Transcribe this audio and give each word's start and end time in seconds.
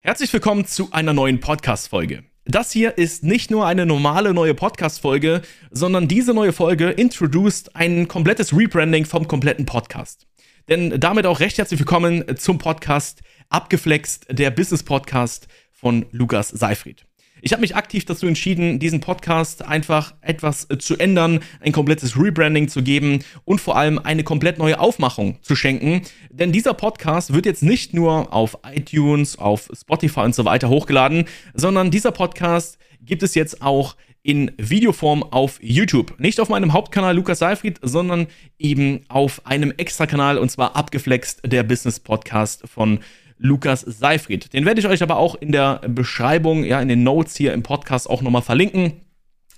Herzlich 0.00 0.32
willkommen 0.32 0.64
zu 0.64 0.92
einer 0.92 1.12
neuen 1.12 1.40
Podcast-Folge. 1.40 2.22
Das 2.44 2.70
hier 2.70 2.98
ist 2.98 3.24
nicht 3.24 3.50
nur 3.50 3.66
eine 3.66 3.84
normale 3.84 4.32
neue 4.32 4.54
Podcast-Folge, 4.54 5.42
sondern 5.72 6.06
diese 6.06 6.32
neue 6.32 6.52
Folge 6.52 6.88
introduced 6.90 7.74
ein 7.74 8.06
komplettes 8.06 8.56
Rebranding 8.56 9.06
vom 9.06 9.26
kompletten 9.26 9.66
Podcast. 9.66 10.28
Denn 10.68 11.00
damit 11.00 11.26
auch 11.26 11.40
recht 11.40 11.58
herzlich 11.58 11.80
willkommen 11.80 12.24
zum 12.38 12.58
Podcast 12.58 13.22
Abgeflext, 13.48 14.26
der 14.30 14.52
Business-Podcast 14.52 15.48
von 15.72 16.06
Lukas 16.12 16.48
Seifried. 16.50 17.07
Ich 17.42 17.52
habe 17.52 17.60
mich 17.60 17.76
aktiv 17.76 18.04
dazu 18.04 18.26
entschieden, 18.26 18.78
diesen 18.78 19.00
Podcast 19.00 19.64
einfach 19.64 20.14
etwas 20.20 20.68
äh, 20.70 20.78
zu 20.78 20.96
ändern, 20.96 21.40
ein 21.60 21.72
komplettes 21.72 22.18
Rebranding 22.18 22.68
zu 22.68 22.82
geben 22.82 23.24
und 23.44 23.60
vor 23.60 23.76
allem 23.76 23.98
eine 23.98 24.24
komplett 24.24 24.58
neue 24.58 24.80
Aufmachung 24.80 25.38
zu 25.42 25.56
schenken. 25.56 26.02
Denn 26.30 26.52
dieser 26.52 26.74
Podcast 26.74 27.32
wird 27.32 27.46
jetzt 27.46 27.62
nicht 27.62 27.94
nur 27.94 28.32
auf 28.32 28.58
iTunes, 28.64 29.38
auf 29.38 29.70
Spotify 29.72 30.20
und 30.20 30.34
so 30.34 30.44
weiter 30.44 30.68
hochgeladen, 30.68 31.24
sondern 31.54 31.90
dieser 31.90 32.12
Podcast 32.12 32.78
gibt 33.00 33.22
es 33.22 33.34
jetzt 33.34 33.62
auch 33.62 33.96
in 34.22 34.50
Videoform 34.58 35.22
auf 35.22 35.58
YouTube. 35.62 36.18
Nicht 36.18 36.40
auf 36.40 36.48
meinem 36.48 36.72
Hauptkanal 36.72 37.16
Lukas 37.16 37.38
Seifried, 37.38 37.78
sondern 37.82 38.26
eben 38.58 39.00
auf 39.08 39.46
einem 39.46 39.72
Extra-Kanal 39.76 40.38
und 40.38 40.50
zwar 40.50 40.76
abgeflext 40.76 41.40
der 41.46 41.62
Business 41.62 42.00
Podcast 42.00 42.68
von 42.68 43.00
Lukas 43.38 43.80
Seifried. 43.80 44.52
Den 44.52 44.64
werde 44.64 44.80
ich 44.80 44.86
euch 44.86 45.02
aber 45.02 45.16
auch 45.16 45.34
in 45.34 45.52
der 45.52 45.80
Beschreibung, 45.88 46.64
ja, 46.64 46.80
in 46.80 46.88
den 46.88 47.02
Notes 47.02 47.36
hier 47.36 47.52
im 47.52 47.62
Podcast 47.62 48.10
auch 48.10 48.22
nochmal 48.22 48.42
verlinken 48.42 49.00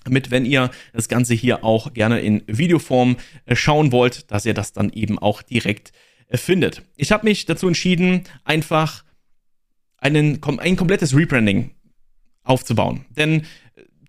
mit, 0.08 0.30
wenn 0.30 0.46
ihr 0.46 0.70
das 0.92 1.08
Ganze 1.08 1.34
hier 1.34 1.64
auch 1.64 1.92
gerne 1.92 2.20
in 2.20 2.42
Videoform 2.46 3.16
äh, 3.44 3.54
schauen 3.54 3.92
wollt, 3.92 4.30
dass 4.30 4.46
ihr 4.46 4.54
das 4.54 4.72
dann 4.72 4.90
eben 4.90 5.18
auch 5.18 5.42
direkt 5.42 5.92
äh, 6.28 6.36
findet. 6.36 6.82
Ich 6.96 7.12
habe 7.12 7.26
mich 7.26 7.44
dazu 7.44 7.66
entschieden, 7.66 8.24
einfach 8.44 9.04
einen, 9.98 10.40
ein 10.58 10.76
komplettes 10.76 11.14
Rebranding 11.14 11.72
aufzubauen. 12.42 13.04
Denn 13.10 13.42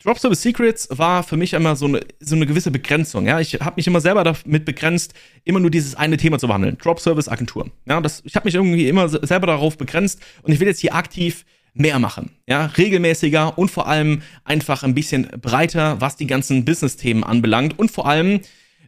Drop 0.03 0.17
Service 0.17 0.41
Secrets 0.41 0.87
war 0.89 1.21
für 1.21 1.37
mich 1.37 1.53
immer 1.53 1.75
so 1.75 1.85
eine, 1.85 2.01
so 2.19 2.35
eine 2.35 2.47
gewisse 2.47 2.71
Begrenzung. 2.71 3.27
Ja? 3.27 3.39
Ich 3.39 3.53
habe 3.55 3.73
mich 3.75 3.85
immer 3.85 4.01
selber 4.01 4.23
damit 4.23 4.65
begrenzt, 4.65 5.13
immer 5.43 5.59
nur 5.59 5.69
dieses 5.69 5.95
eine 5.95 6.17
Thema 6.17 6.39
zu 6.39 6.47
behandeln. 6.47 6.77
Drop 6.81 6.99
Service 6.99 7.27
Agentur. 7.27 7.69
Ja, 7.85 8.01
das, 8.01 8.23
ich 8.25 8.35
habe 8.35 8.45
mich 8.45 8.55
irgendwie 8.55 8.87
immer 8.87 9.07
selber 9.09 9.47
darauf 9.47 9.77
begrenzt 9.77 10.19
und 10.41 10.51
ich 10.51 10.59
will 10.59 10.67
jetzt 10.67 10.79
hier 10.79 10.95
aktiv 10.95 11.45
mehr 11.73 11.99
machen. 11.99 12.31
Ja, 12.47 12.65
regelmäßiger 12.65 13.57
und 13.57 13.69
vor 13.69 13.87
allem 13.87 14.23
einfach 14.43 14.83
ein 14.83 14.95
bisschen 14.95 15.27
breiter, 15.39 16.01
was 16.01 16.17
die 16.17 16.27
ganzen 16.27 16.65
Business-Themen 16.65 17.23
anbelangt 17.23 17.77
und 17.77 17.91
vor 17.91 18.07
allem 18.07 18.41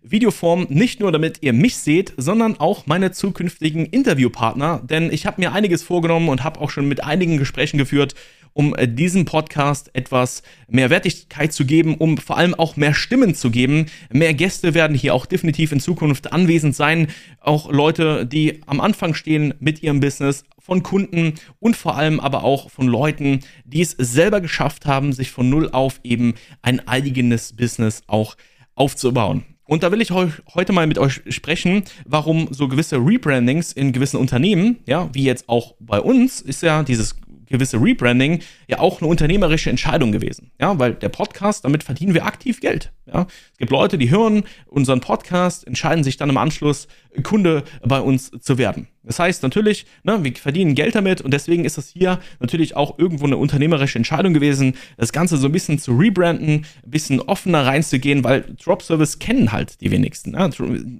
Videoform 0.04 0.68
nicht 0.70 1.00
nur 1.00 1.14
damit 1.14 1.38
ihr 1.42 1.54
mich 1.54 1.78
seht, 1.78 2.14
sondern 2.18 2.60
auch 2.60 2.88
meine 2.88 3.12
zukünftigen 3.12 3.86
Interviewpartner, 3.86 4.82
denn 4.84 5.12
ich 5.14 5.26
habe 5.26 5.40
mir 5.40 5.54
einiges 5.54 5.82
vorgenommen 5.82 6.28
und 6.28 6.44
habe 6.44 6.60
auch 6.60 6.70
schon 6.70 6.90
mit 6.90 7.04
einigen 7.04 7.38
Gesprächen 7.38 7.78
geführt 7.78 8.14
um 8.54 8.76
äh, 8.76 8.88
diesem 8.88 9.26
Podcast 9.26 9.90
etwas 9.94 10.44
mehr 10.68 10.90
Wertigkeit 10.90 11.54
zu 11.54 11.66
geben, 11.66 11.96
um 11.96 12.18
vor 12.18 12.38
allem 12.38 12.54
auch 12.54 12.76
mehr 12.78 12.94
Stimmen 12.94 13.36
zu 13.36 13.52
geben. 13.52 13.88
Mehr 14.12 14.34
Gäste 14.34 14.74
werden 14.74 14.96
hier 14.96 15.14
auch 15.14 15.26
definitiv 15.26 15.72
in 15.72 15.80
Zukunft 15.80 16.32
anwesend 16.32 16.76
sein. 16.76 17.08
Auch 17.40 17.72
Leute, 17.72 18.26
die 18.26 18.62
am 18.66 18.80
Anfang 18.80 19.14
stehen 19.14 19.54
mit 19.60 19.84
ihrem 19.84 20.00
Business, 20.00 20.44
von 20.64 20.82
Kunden 20.82 21.34
und 21.60 21.76
vor 21.76 21.98
allem 21.98 22.22
aber 22.22 22.46
auch 22.46 22.72
von 22.72 22.88
Leuten, 22.88 23.42
die 23.66 23.82
es 23.82 23.92
selber 23.92 24.40
geschafft 24.40 24.86
haben, 24.86 25.12
sich 25.12 25.30
von 25.30 25.50
Null 25.50 25.70
auf 25.70 26.00
eben 26.04 26.36
ein 26.62 26.88
eigenes 26.88 27.54
Business 27.54 28.02
auch 28.08 28.38
aufzubauen. 28.74 29.44
Und 29.66 29.84
da 29.84 29.92
will 29.92 30.02
ich 30.02 30.12
heute 30.12 30.74
mal 30.74 30.88
mit 30.88 30.98
euch 30.98 31.22
sprechen, 31.30 31.84
warum 32.06 32.48
so 32.52 32.68
gewisse 32.68 32.98
Rebrandings 32.98 33.72
in 33.72 33.94
gewissen 33.94 34.18
Unternehmen, 34.18 34.80
ja, 34.86 35.10
wie 35.14 35.24
jetzt 35.24 35.48
auch 35.48 35.76
bei 35.80 36.00
uns, 36.00 36.42
ist 36.42 36.64
ja 36.64 36.84
dieses 36.84 37.16
gewisse 37.54 37.78
Rebranding 37.78 38.42
ja 38.68 38.80
auch 38.80 39.00
eine 39.00 39.10
unternehmerische 39.10 39.70
Entscheidung 39.70 40.12
gewesen. 40.12 40.52
Ja, 40.60 40.78
weil 40.80 40.96
der 40.96 41.10
Podcast, 41.10 41.64
damit 41.64 41.84
verdienen 41.84 42.14
wir 42.14 42.26
aktiv 42.26 42.60
Geld. 42.60 42.92
Ja, 43.06 43.28
es 43.52 43.58
gibt 43.58 43.72
Leute, 43.72 43.98
die 43.98 44.10
hören 44.10 44.44
unseren 44.66 45.00
Podcast, 45.00 45.66
entscheiden 45.66 46.04
sich 46.04 46.18
dann 46.18 46.30
im 46.30 46.38
Anschluss, 46.38 46.88
Kunde 47.22 47.64
bei 47.84 48.00
uns 48.00 48.32
zu 48.40 48.58
werden. 48.58 48.88
Das 49.04 49.20
heißt 49.20 49.44
natürlich, 49.44 49.86
ne, 50.04 50.24
wir 50.24 50.34
verdienen 50.36 50.76
Geld 50.76 50.96
damit 50.96 51.22
und 51.22 51.34
deswegen 51.34 51.66
ist 51.66 51.78
das 51.78 51.90
hier 51.90 52.20
natürlich 52.40 52.76
auch 52.78 52.98
irgendwo 52.98 53.26
eine 53.26 53.36
unternehmerische 53.36 53.98
Entscheidung 53.98 54.34
gewesen, 54.34 54.76
das 54.98 55.12
Ganze 55.12 55.36
so 55.36 55.48
ein 55.48 55.52
bisschen 55.52 55.78
zu 55.78 55.92
rebranden, 55.92 56.66
ein 56.84 56.90
bisschen 56.90 57.20
offener 57.20 57.66
reinzugehen, 57.66 58.24
weil 58.24 58.46
Drop 58.64 58.82
Service 58.82 59.20
kennen 59.20 59.52
halt 59.52 59.82
die 59.82 59.92
wenigsten. 59.92 60.32
Ne? 60.32 60.50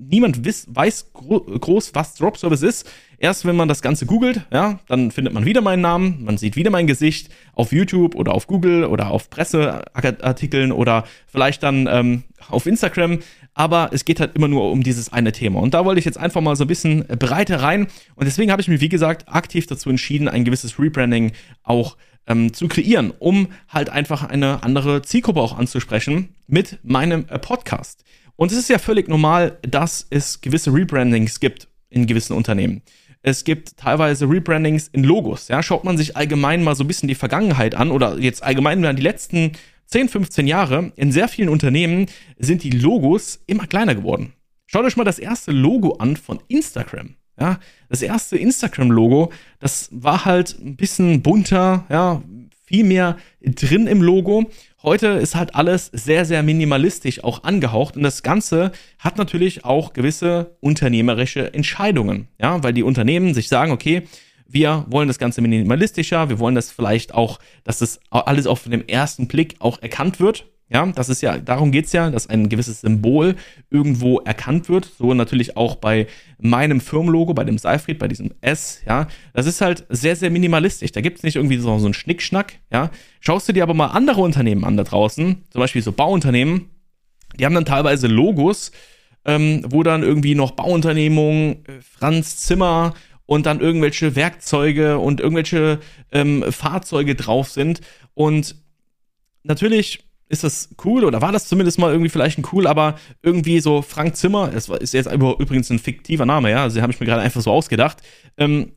Niemand 0.10 0.44
wiss, 0.44 0.68
weiß 0.70 1.14
gro 1.14 1.40
groß, 1.40 1.96
was 1.96 2.16
Drop 2.16 2.38
Service 2.38 2.62
ist. 2.62 2.90
Erst 3.20 3.46
wenn 3.46 3.56
man 3.56 3.70
das 3.70 3.82
Ganze 3.82 4.06
googelt, 4.06 4.46
ja, 4.52 4.80
dann 4.90 5.10
findet 5.10 5.34
man 5.34 5.46
wieder 5.46 5.62
meinen 5.62 5.80
Namen, 5.80 6.26
man 6.26 6.38
sieht 6.38 6.58
wieder 6.58 6.72
mein 6.72 6.88
Gesicht 6.88 7.30
auf 7.54 7.72
YouTube 7.72 8.16
oder 8.16 8.34
auf 8.34 8.48
Google 8.48 8.84
oder 8.84 9.12
auf 9.12 9.30
Presseartikeln 9.30 10.74
oder 10.74 11.06
vielleicht 11.28 11.64
dann 11.64 11.88
ähm, 11.90 12.24
auf 12.50 12.66
Instagram, 12.66 13.20
aber 13.54 13.90
es 13.94 14.06
geht 14.06 14.20
halt 14.20 14.36
immer 14.36 14.48
nur 14.48 14.72
um 14.72 14.84
dieses 14.84 15.12
eine 15.12 15.32
Thema. 15.32 15.60
Und 15.60 15.74
da 15.74 15.86
wollte 15.86 16.00
ich 16.00 16.06
jetzt 16.06 16.18
einfach 16.18 16.42
mal 16.42 16.56
so 16.56 16.64
ein 16.64 16.68
bisschen 16.68 17.06
breiter 17.08 17.62
rein. 17.62 17.88
Und 18.16 18.26
deswegen 18.26 18.52
habe 18.52 18.62
ich 18.62 18.68
mich, 18.68 18.82
wie 18.82 18.90
gesagt, 18.90 19.28
aktiv 19.28 19.68
dazu 19.68 19.90
entschieden, 19.90 20.28
ein 20.28 20.46
gewisses 20.46 20.80
Rebranding 20.80 21.34
auch 21.64 21.98
ähm, 22.28 22.54
zu 22.54 22.68
kreieren, 22.68 23.12
um 23.20 23.50
halt 23.68 23.90
einfach 23.90 24.24
eine 24.24 24.64
andere 24.64 25.02
Zielgruppe 25.02 25.42
auch 25.42 25.58
anzusprechen 25.58 26.30
mit 26.48 26.80
meinem 26.84 27.26
äh, 27.30 27.38
Podcast. 27.40 28.04
Und 28.36 28.52
es 28.52 28.58
ist 28.58 28.70
ja 28.70 28.80
völlig 28.80 29.08
normal, 29.08 29.58
dass 29.62 30.08
es 30.10 30.42
gewisse 30.42 30.74
Rebrandings 30.74 31.40
gibt 31.40 31.68
in 31.90 32.08
gewissen 32.08 32.34
Unternehmen. 32.34 32.82
Es 33.22 33.46
gibt 33.46 33.78
teilweise 33.78 34.28
Rebrandings 34.30 34.90
in 34.90 35.04
Logos. 35.04 35.48
Ja, 35.48 35.64
schaut 35.64 35.86
man 35.86 35.98
sich 35.98 36.18
allgemein 36.18 36.64
mal 36.64 36.76
so 36.76 36.84
ein 36.84 36.88
bisschen 36.88 37.08
die 37.08 37.16
Vergangenheit 37.16 37.74
an 37.74 37.90
oder 37.90 38.18
jetzt 38.18 38.44
allgemein 38.44 38.82
die 38.96 39.02
letzten 39.02 39.54
10, 39.94 40.10
15 40.10 40.48
Jahre, 40.48 40.92
in 40.96 41.12
sehr 41.12 41.28
vielen 41.28 41.50
Unternehmen 41.50 42.08
sind 42.40 42.64
die 42.64 42.72
Logos 42.72 43.44
immer 43.46 43.68
kleiner 43.68 43.94
geworden. 43.94 44.34
Schaut 44.66 44.86
euch 44.86 44.98
mal 44.98 45.04
das 45.04 45.20
erste 45.20 45.52
Logo 45.52 45.98
an 45.98 46.18
von 46.18 46.40
Instagram. 46.48 47.14
Ja, 47.40 47.60
das 47.90 48.02
erste 48.02 48.36
Instagram-Logo, 48.36 49.32
das 49.60 49.90
war 49.92 50.26
halt 50.26 50.58
ein 50.60 50.78
bisschen 50.78 51.22
bunter, 51.22 51.86
ja, 51.92 52.24
viel 52.66 52.84
mehr 52.84 53.18
drin 53.44 53.86
im 53.86 54.02
Logo. 54.02 54.50
Heute 54.82 55.10
ist 55.10 55.36
halt 55.36 55.54
alles 55.54 55.92
sehr, 55.94 56.26
sehr 56.26 56.42
minimalistisch 56.42 57.24
auch 57.24 57.44
angehaucht 57.44 57.96
und 57.96 58.02
das 58.02 58.24
Ganze 58.24 58.72
hat 58.98 59.20
natürlich 59.20 59.64
auch 59.64 59.94
gewisse 59.94 60.58
unternehmerische 60.60 61.54
Entscheidungen, 61.54 62.30
ja, 62.42 62.64
weil 62.64 62.74
die 62.74 62.82
Unternehmen 62.82 63.36
sich 63.36 63.48
sagen, 63.48 63.72
okay, 63.72 64.08
wir 64.54 64.86
wollen 64.88 65.08
das 65.08 65.18
Ganze 65.18 65.42
minimalistischer, 65.42 66.30
wir 66.30 66.40
wollen 66.40 66.56
das 66.56 66.72
vielleicht 66.72 67.14
auch, 67.14 67.40
dass 67.64 67.80
das 67.80 68.00
alles 68.10 68.48
auf 68.48 68.64
dem 68.64 68.88
ersten 68.88 69.28
Blick 69.28 69.56
auch 69.60 69.82
erkannt 69.82 70.20
wird. 70.20 70.46
Ja, 70.70 70.88
das 70.88 71.10
ist 71.10 71.22
ja, 71.22 71.38
darum 71.38 71.72
geht 71.72 71.86
es 71.86 71.92
ja, 71.92 72.10
dass 72.10 72.28
ein 72.28 72.50
gewisses 72.50 72.82
Symbol 72.82 73.36
irgendwo 73.70 74.20
erkannt 74.20 74.70
wird. 74.70 74.90
So 74.98 75.14
natürlich 75.14 75.56
auch 75.56 75.76
bei 75.76 76.08
meinem 76.40 76.82
Firmenlogo, 76.82 77.36
bei 77.36 77.44
dem 77.44 77.60
Seifried, 77.60 78.00
bei 78.00 78.08
diesem 78.08 78.32
S, 78.42 78.82
ja. 78.88 79.08
Das 79.34 79.46
ist 79.46 79.62
halt 79.62 79.86
sehr, 79.90 80.16
sehr 80.16 80.32
minimalistisch. 80.32 80.92
Da 80.92 81.02
gibt 81.02 81.18
es 81.18 81.24
nicht 81.24 81.36
irgendwie 81.36 81.58
so, 81.58 81.78
so 81.78 81.86
einen 81.86 81.94
Schnickschnack, 81.94 82.54
ja. 82.72 82.90
Schaust 83.20 83.48
du 83.48 83.54
dir 83.54 83.62
aber 83.62 83.76
mal 83.76 83.88
andere 83.88 84.22
Unternehmen 84.22 84.64
an 84.64 84.78
da 84.78 84.84
draußen, 84.84 85.44
zum 85.50 85.60
Beispiel 85.60 85.84
so 85.84 85.92
Bauunternehmen, 85.92 86.70
die 87.38 87.46
haben 87.46 87.56
dann 87.56 87.66
teilweise 87.66 88.08
Logos, 88.08 88.72
ähm, 89.26 89.64
wo 89.68 89.84
dann 89.84 90.02
irgendwie 90.02 90.36
noch 90.36 90.52
Bauunternehmung, 90.52 91.64
äh, 91.66 91.82
Franz 91.82 92.38
Zimmer 92.38 92.94
und 93.26 93.46
dann 93.46 93.60
irgendwelche 93.60 94.16
Werkzeuge 94.16 95.00
und 95.00 95.22
irgendwelche 95.22 95.80
ähm, 96.12 96.44
Fahrzeuge 96.52 97.16
drauf 97.16 97.50
sind. 97.50 97.82
Und 98.14 98.56
natürlich 99.44 100.06
ist 100.30 100.44
das 100.44 100.70
cool 100.84 101.04
oder 101.04 101.22
war 101.22 101.32
das 101.32 101.48
zumindest 101.48 101.80
mal 101.80 101.92
irgendwie 101.92 102.10
vielleicht 102.10 102.40
ein 102.40 102.46
cool, 102.52 102.68
aber 102.68 102.96
irgendwie 103.22 103.60
so 103.60 103.82
Frank 103.82 104.16
Zimmer, 104.16 104.52
es 104.54 104.68
ist 104.68 104.94
jetzt 104.94 105.12
übrigens 105.12 105.70
ein 105.70 105.80
fiktiver 105.80 106.26
Name, 106.26 106.50
ja, 106.50 106.64
also 106.64 106.82
habe 106.82 106.92
ich 106.92 107.00
mir 107.00 107.06
gerade 107.06 107.22
einfach 107.22 107.42
so 107.42 107.52
ausgedacht, 107.52 107.98
ähm, 108.38 108.72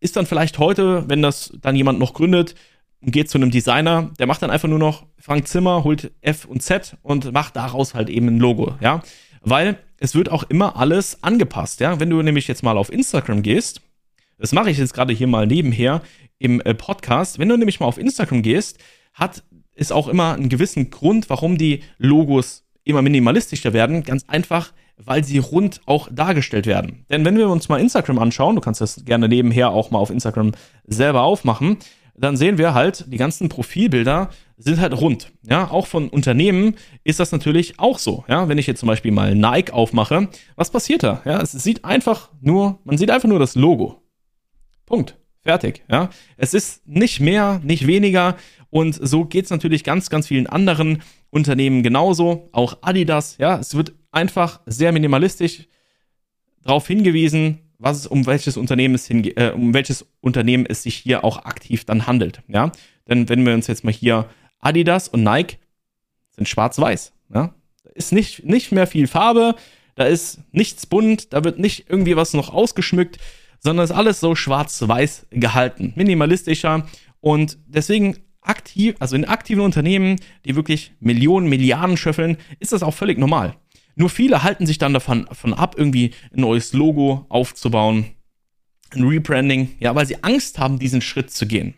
ist 0.00 0.16
dann 0.16 0.26
vielleicht 0.26 0.58
heute, 0.58 1.08
wenn 1.08 1.22
das 1.22 1.52
dann 1.60 1.76
jemand 1.76 1.98
noch 1.98 2.14
gründet, 2.14 2.54
geht 3.00 3.30
zu 3.30 3.38
einem 3.38 3.50
Designer, 3.50 4.10
der 4.18 4.26
macht 4.26 4.42
dann 4.42 4.50
einfach 4.50 4.68
nur 4.68 4.78
noch 4.78 5.06
Frank 5.18 5.48
Zimmer, 5.48 5.82
holt 5.84 6.12
F 6.20 6.44
und 6.44 6.62
Z 6.62 6.96
und 7.02 7.32
macht 7.32 7.56
daraus 7.56 7.94
halt 7.94 8.10
eben 8.10 8.26
ein 8.26 8.38
Logo, 8.38 8.74
ja, 8.80 9.02
weil 9.40 9.78
es 9.98 10.14
wird 10.14 10.30
auch 10.30 10.44
immer 10.44 10.76
alles 10.76 11.22
angepasst, 11.22 11.80
ja, 11.80 12.00
wenn 12.00 12.10
du 12.10 12.20
nämlich 12.22 12.48
jetzt 12.48 12.62
mal 12.62 12.76
auf 12.76 12.92
Instagram 12.92 13.42
gehst, 13.42 13.80
das 14.38 14.52
mache 14.52 14.70
ich 14.70 14.78
jetzt 14.78 14.94
gerade 14.94 15.12
hier 15.12 15.26
mal 15.26 15.46
nebenher 15.46 16.02
im 16.38 16.60
äh, 16.60 16.74
Podcast, 16.74 17.38
wenn 17.38 17.48
du 17.48 17.56
nämlich 17.56 17.80
mal 17.80 17.86
auf 17.86 17.98
Instagram 17.98 18.42
gehst, 18.42 18.78
hat 19.12 19.42
ist 19.78 19.92
auch 19.92 20.08
immer 20.08 20.34
einen 20.34 20.48
gewissen 20.48 20.90
Grund, 20.90 21.30
warum 21.30 21.56
die 21.56 21.82
Logos 21.98 22.64
immer 22.84 23.00
minimalistischer 23.00 23.72
werden. 23.72 24.02
Ganz 24.02 24.24
einfach, 24.26 24.72
weil 24.96 25.22
sie 25.22 25.38
rund 25.38 25.80
auch 25.86 26.08
dargestellt 26.10 26.66
werden. 26.66 27.04
Denn 27.10 27.24
wenn 27.24 27.38
wir 27.38 27.48
uns 27.48 27.68
mal 27.68 27.80
Instagram 27.80 28.18
anschauen, 28.18 28.56
du 28.56 28.60
kannst 28.60 28.80
das 28.80 29.04
gerne 29.04 29.28
nebenher 29.28 29.70
auch 29.70 29.90
mal 29.90 29.98
auf 29.98 30.10
Instagram 30.10 30.52
selber 30.84 31.22
aufmachen, 31.22 31.76
dann 32.16 32.36
sehen 32.36 32.58
wir 32.58 32.74
halt, 32.74 33.04
die 33.06 33.16
ganzen 33.16 33.48
Profilbilder 33.48 34.30
sind 34.56 34.80
halt 34.80 35.00
rund. 35.00 35.30
Ja, 35.48 35.70
auch 35.70 35.86
von 35.86 36.08
Unternehmen 36.08 36.74
ist 37.04 37.20
das 37.20 37.30
natürlich 37.30 37.78
auch 37.78 38.00
so. 38.00 38.24
Ja, 38.26 38.48
wenn 38.48 38.58
ich 38.58 38.66
jetzt 38.66 38.80
zum 38.80 38.88
Beispiel 38.88 39.12
mal 39.12 39.36
Nike 39.36 39.72
aufmache, 39.72 40.28
was 40.56 40.72
passiert 40.72 41.04
da? 41.04 41.22
Ja, 41.24 41.40
es 41.40 41.52
sieht 41.52 41.84
einfach 41.84 42.30
nur, 42.40 42.80
man 42.82 42.98
sieht 42.98 43.12
einfach 43.12 43.28
nur 43.28 43.38
das 43.38 43.54
Logo. 43.54 44.02
Punkt. 44.88 45.16
Fertig, 45.42 45.84
ja. 45.90 46.10
Es 46.36 46.54
ist 46.54 46.86
nicht 46.86 47.20
mehr, 47.20 47.60
nicht 47.62 47.86
weniger. 47.86 48.36
Und 48.70 48.98
so 49.00 49.24
geht 49.24 49.44
es 49.44 49.50
natürlich 49.50 49.84
ganz, 49.84 50.10
ganz 50.10 50.26
vielen 50.26 50.46
anderen 50.46 51.02
Unternehmen 51.30 51.82
genauso. 51.82 52.48
Auch 52.52 52.78
Adidas, 52.80 53.36
ja. 53.38 53.58
Es 53.58 53.74
wird 53.74 53.92
einfach 54.10 54.60
sehr 54.66 54.92
minimalistisch 54.92 55.68
darauf 56.62 56.86
hingewiesen, 56.86 57.60
was 57.78 57.98
es, 57.98 58.06
um 58.06 58.26
welches 58.26 58.56
Unternehmen 58.56 58.94
es 58.94 59.06
hinge 59.06 59.30
äh, 59.36 59.52
um 59.52 59.72
welches 59.72 60.06
Unternehmen 60.20 60.66
es 60.66 60.82
sich 60.82 60.96
hier 60.96 61.24
auch 61.24 61.44
aktiv 61.44 61.84
dann 61.84 62.06
handelt, 62.06 62.42
ja. 62.48 62.72
Denn 63.08 63.28
wenn 63.28 63.46
wir 63.46 63.54
uns 63.54 63.68
jetzt 63.68 63.84
mal 63.84 63.92
hier 63.92 64.28
Adidas 64.58 65.08
und 65.08 65.22
Nike 65.22 65.58
sind 66.32 66.48
schwarz-weiß, 66.48 67.12
ja. 67.32 67.54
Da 67.84 67.90
ist 67.94 68.12
nicht, 68.12 68.44
nicht 68.44 68.72
mehr 68.72 68.86
viel 68.86 69.06
Farbe, 69.06 69.54
da 69.94 70.04
ist 70.04 70.40
nichts 70.52 70.86
bunt, 70.86 71.32
da 71.32 71.44
wird 71.44 71.58
nicht 71.58 71.88
irgendwie 71.88 72.16
was 72.16 72.34
noch 72.34 72.52
ausgeschmückt, 72.52 73.18
sondern 73.60 73.84
ist 73.84 73.90
alles 73.90 74.20
so 74.20 74.34
schwarz-weiß 74.34 75.26
gehalten, 75.30 75.92
minimalistischer 75.96 76.86
und 77.20 77.58
deswegen 77.66 78.16
aktiv, 78.40 78.94
also 78.98 79.16
in 79.16 79.24
aktiven 79.24 79.62
Unternehmen, 79.62 80.16
die 80.44 80.56
wirklich 80.56 80.92
Millionen, 81.00 81.48
Milliarden 81.48 81.96
schöffeln, 81.96 82.38
ist 82.60 82.72
das 82.72 82.82
auch 82.82 82.94
völlig 82.94 83.18
normal. 83.18 83.56
Nur 83.96 84.10
viele 84.10 84.42
halten 84.42 84.64
sich 84.64 84.78
dann 84.78 84.94
davon, 84.94 85.26
davon 85.26 85.52
ab, 85.52 85.74
irgendwie 85.76 86.12
ein 86.32 86.40
neues 86.40 86.72
Logo 86.72 87.26
aufzubauen, 87.28 88.06
ein 88.90 89.04
Rebranding, 89.04 89.70
ja, 89.80 89.94
weil 89.94 90.06
sie 90.06 90.22
Angst 90.22 90.58
haben, 90.58 90.78
diesen 90.78 91.00
Schritt 91.00 91.30
zu 91.30 91.46
gehen. 91.46 91.74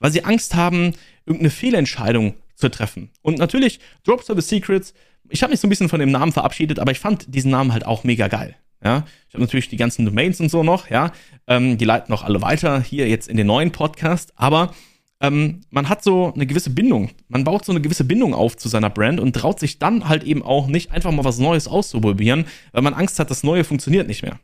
Weil 0.00 0.10
sie 0.10 0.24
Angst 0.24 0.54
haben, 0.54 0.94
irgendeine 1.24 1.50
Fehlentscheidung 1.50 2.34
zu 2.56 2.70
treffen. 2.70 3.10
Und 3.22 3.38
natürlich, 3.38 3.78
Drop 4.04 4.22
Service 4.24 4.48
Secrets 4.48 4.94
ich 5.30 5.42
habe 5.42 5.52
mich 5.52 5.60
so 5.60 5.66
ein 5.66 5.70
bisschen 5.70 5.88
von 5.88 6.00
dem 6.00 6.10
Namen 6.10 6.32
verabschiedet, 6.32 6.78
aber 6.78 6.92
ich 6.92 6.98
fand 6.98 7.34
diesen 7.34 7.50
Namen 7.50 7.72
halt 7.72 7.86
auch 7.86 8.04
mega 8.04 8.28
geil. 8.28 8.56
Ja, 8.82 9.04
ich 9.28 9.34
habe 9.34 9.42
natürlich 9.42 9.68
die 9.68 9.76
ganzen 9.76 10.06
Domains 10.06 10.40
und 10.40 10.50
so 10.50 10.62
noch, 10.62 10.88
ja, 10.88 11.12
ähm, 11.46 11.76
die 11.76 11.84
leiten 11.84 12.14
auch 12.14 12.22
alle 12.22 12.40
weiter 12.40 12.80
hier 12.80 13.08
jetzt 13.08 13.28
in 13.28 13.36
den 13.36 13.46
neuen 13.46 13.72
Podcast, 13.72 14.32
aber 14.36 14.74
ähm, 15.20 15.60
man 15.68 15.90
hat 15.90 16.02
so 16.02 16.32
eine 16.32 16.46
gewisse 16.46 16.70
Bindung, 16.70 17.10
man 17.28 17.44
baut 17.44 17.66
so 17.66 17.72
eine 17.72 17.82
gewisse 17.82 18.04
Bindung 18.04 18.32
auf 18.32 18.56
zu 18.56 18.68
seiner 18.68 18.88
Brand 18.88 19.20
und 19.20 19.34
traut 19.34 19.60
sich 19.60 19.78
dann 19.78 20.08
halt 20.08 20.24
eben 20.24 20.42
auch 20.42 20.66
nicht 20.66 20.92
einfach 20.92 21.12
mal 21.12 21.24
was 21.24 21.38
Neues 21.38 21.68
auszuprobieren, 21.68 22.46
weil 22.72 22.82
man 22.82 22.94
Angst 22.94 23.18
hat, 23.18 23.30
das 23.30 23.42
Neue 23.42 23.64
funktioniert 23.64 24.08
nicht 24.08 24.22
mehr. 24.22 24.40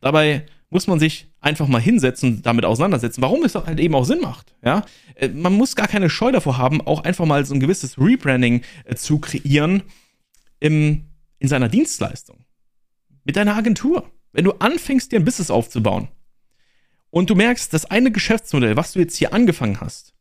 Dabei 0.00 0.46
muss 0.70 0.86
man 0.86 0.98
sich 0.98 1.28
einfach 1.40 1.68
mal 1.68 1.80
hinsetzen 1.80 2.36
und 2.36 2.46
damit 2.46 2.64
auseinandersetzen, 2.64 3.22
warum 3.22 3.44
es 3.44 3.54
halt 3.54 3.78
eben 3.78 3.94
auch 3.94 4.04
Sinn 4.04 4.20
macht. 4.20 4.54
Ja, 4.64 4.84
äh, 5.14 5.28
man 5.28 5.52
muss 5.52 5.76
gar 5.76 5.86
keine 5.86 6.10
Scheu 6.10 6.32
davor 6.32 6.58
haben, 6.58 6.80
auch 6.80 7.04
einfach 7.04 7.26
mal 7.26 7.44
so 7.44 7.54
ein 7.54 7.60
gewisses 7.60 7.98
Rebranding 7.98 8.62
äh, 8.84 8.94
zu 8.94 9.18
kreieren 9.18 9.82
im, 10.58 11.04
in 11.38 11.48
seiner 11.48 11.68
Dienstleistung, 11.68 12.43
mit 13.24 13.36
deiner 13.36 13.56
Agentur. 13.56 14.10
Wenn 14.32 14.44
du 14.44 14.52
anfängst, 14.52 15.12
dir 15.12 15.20
ein 15.20 15.24
Business 15.24 15.50
aufzubauen 15.50 16.08
und 17.10 17.30
du 17.30 17.34
merkst, 17.34 17.72
das 17.72 17.86
eine 17.86 18.10
Geschäftsmodell, 18.10 18.76
was 18.76 18.92
du 18.92 18.98
jetzt 18.98 19.16
hier 19.16 19.32
angefangen 19.32 19.80
hast, 19.80 20.14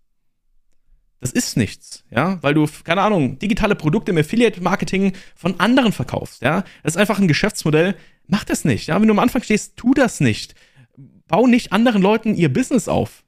das 1.20 1.32
ist 1.32 1.56
nichts, 1.56 2.04
ja, 2.12 2.42
weil 2.44 2.54
du, 2.54 2.68
keine 2.84 3.02
Ahnung, 3.02 3.40
digitale 3.40 3.76
Produkte 3.76 4.12
im 4.12 4.18
Affiliate-Marketing 4.18 5.14
von 5.36 5.60
anderen 5.60 5.94
verkaufst, 5.94 6.42
ja. 6.42 6.64
Das 6.84 6.94
ist 6.94 6.98
einfach 6.98 7.20
ein 7.20 7.30
Geschäftsmodell, 7.30 7.96
mach 8.28 8.44
das 8.44 8.66
nicht, 8.66 8.88
ja. 8.88 9.00
Wenn 9.00 9.08
du 9.08 9.14
am 9.14 9.20
Anfang 9.20 9.42
stehst, 9.42 9.78
tu 9.78 9.94
das 9.94 10.20
nicht. 10.20 10.54
Bau 11.28 11.48
nicht 11.48 11.72
anderen 11.72 12.02
Leuten 12.02 12.36
ihr 12.36 12.52
Business 12.52 12.88
auf 12.88 13.24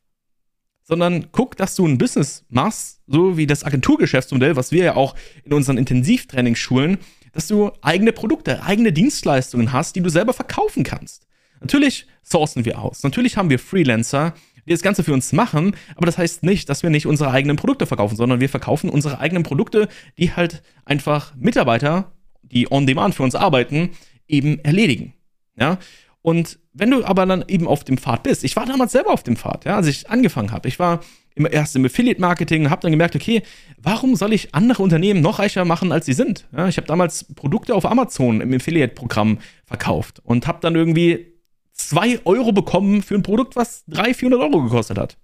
sondern 0.86 1.32
guck, 1.32 1.58
dass 1.58 1.76
du 1.76 1.86
ein 1.86 1.98
Business 1.98 2.46
machst, 2.50 3.02
so 3.08 3.38
wie 3.38 3.48
das 3.48 3.64
Agenturgeschäftsmodell, 3.64 4.56
was 4.56 4.72
wir 4.72 4.84
ja 4.84 4.96
auch 4.96 5.16
in 5.44 5.54
unseren 5.54 5.78
Intensivtrainingsschulen, 5.78 7.00
dass 7.36 7.48
du 7.48 7.72
eigene 7.82 8.14
Produkte, 8.14 8.64
eigene 8.64 8.94
Dienstleistungen 8.94 9.74
hast, 9.74 9.98
die 9.98 10.02
du 10.02 10.10
selber 10.10 10.34
verkaufen 10.34 10.84
kannst. 10.84 11.28
Natürlich 11.60 12.08
sourcen 12.24 12.64
wir 12.64 12.80
aus. 12.80 13.04
Natürlich 13.04 13.36
haben 13.36 13.50
wir 13.50 13.60
Freelancer, 13.60 14.34
die 14.66 14.72
das 14.72 14.82
Ganze 14.82 15.04
für 15.04 15.14
uns 15.14 15.34
machen, 15.34 15.76
aber 15.96 16.06
das 16.06 16.18
heißt 16.18 16.44
nicht, 16.44 16.70
dass 16.70 16.82
wir 16.82 16.90
nicht 16.90 17.06
unsere 17.06 17.32
eigenen 17.32 17.58
Produkte 17.58 17.86
verkaufen, 17.86 18.16
sondern 18.16 18.40
wir 18.40 18.48
verkaufen 18.48 18.90
unsere 18.90 19.20
eigenen 19.20 19.44
Produkte, 19.44 19.90
die 20.18 20.34
halt 20.34 20.64
einfach 20.86 21.36
Mitarbeiter, 21.36 22.14
die 22.42 22.72
on 22.72 22.88
demand 22.88 23.16
für 23.16 23.24
uns 23.24 23.36
arbeiten, 23.36 23.90
eben 24.30 24.60
erledigen. 24.60 25.14
Ja? 25.58 25.78
Und 26.26 26.58
wenn 26.74 26.90
du 26.90 27.06
aber 27.06 27.28
dann 27.28 27.46
eben 27.48 27.68
auf 27.68 27.84
dem 27.84 28.00
Pfad 28.00 28.24
bist, 28.24 28.44
ich 28.44 28.56
war 28.56 28.66
damals 28.66 28.94
selber 28.94 29.12
auf 29.12 29.22
dem 29.22 29.36
Pfad, 29.36 29.64
ja, 29.66 29.76
als 29.76 29.86
ich 29.86 30.10
angefangen 30.10 30.52
habe. 30.52 30.68
Ich 30.68 30.80
war 30.80 31.02
immer 31.36 31.54
erst 31.54 31.76
im 31.76 31.86
Affiliate-Marketing, 31.86 32.72
habe 32.72 32.82
dann 32.82 32.90
gemerkt, 32.90 33.16
okay, 33.16 33.44
warum 33.78 34.16
soll 34.16 34.34
ich 34.34 34.56
andere 34.56 34.82
Unternehmen 34.82 35.22
noch 35.22 35.38
reicher 35.38 35.66
machen, 35.66 35.92
als 35.92 36.08
sie 36.08 36.14
sind? 36.14 36.48
Ja, 36.52 36.68
ich 36.68 36.78
habe 36.78 36.88
damals 36.88 37.32
Produkte 37.36 37.76
auf 37.76 37.86
Amazon 37.86 38.42
im 38.42 38.52
Affiliate-Programm 38.56 39.38
verkauft 39.66 40.20
und 40.24 40.48
habe 40.48 40.58
dann 40.62 40.74
irgendwie 40.74 41.32
zwei 41.74 42.20
Euro 42.26 42.54
bekommen 42.54 43.04
für 43.04 43.14
ein 43.14 43.22
Produkt, 43.22 43.56
was 43.56 43.86
300, 43.90 44.16
400 44.16 44.42
Euro 44.42 44.64
gekostet 44.64 44.98
hat. 44.98 45.20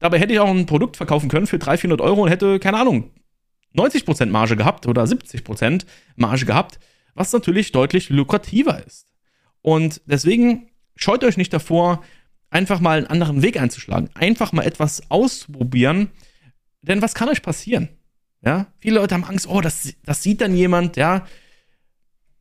Dabei 0.00 0.18
hätte 0.18 0.34
ich 0.34 0.40
auch 0.40 0.50
ein 0.50 0.66
Produkt 0.66 0.98
verkaufen 0.98 1.30
können 1.30 1.46
für 1.46 1.58
300, 1.58 1.80
400 1.80 2.06
Euro 2.06 2.24
und 2.24 2.28
hätte, 2.28 2.58
keine 2.58 2.76
Ahnung, 2.76 3.10
90% 3.74 4.26
Marge 4.26 4.56
gehabt 4.56 4.86
oder 4.86 5.04
70% 5.04 5.86
Marge 6.16 6.44
gehabt, 6.44 6.78
was 7.14 7.32
natürlich 7.32 7.72
deutlich 7.72 8.10
lukrativer 8.10 8.84
ist. 8.86 9.06
Und 9.66 10.00
deswegen 10.06 10.68
scheut 10.94 11.24
euch 11.24 11.36
nicht 11.36 11.52
davor, 11.52 12.04
einfach 12.50 12.78
mal 12.78 12.98
einen 12.98 13.08
anderen 13.08 13.42
Weg 13.42 13.60
einzuschlagen. 13.60 14.10
Einfach 14.14 14.52
mal 14.52 14.62
etwas 14.62 15.10
ausprobieren. 15.10 16.10
Denn 16.82 17.02
was 17.02 17.14
kann 17.16 17.28
euch 17.28 17.42
passieren? 17.42 17.88
Ja, 18.44 18.68
viele 18.78 19.00
Leute 19.00 19.16
haben 19.16 19.24
Angst, 19.24 19.48
oh, 19.48 19.60
das, 19.60 19.92
das 20.04 20.22
sieht 20.22 20.40
dann 20.40 20.56
jemand, 20.56 20.96
ja, 20.96 21.26